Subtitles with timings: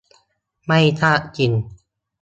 [0.65, 1.51] ไม่ทราบจริง